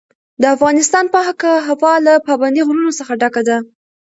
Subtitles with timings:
[0.41, 3.57] د افغانستان پاکه هوا له پابندي غرونو څخه ډکه ده.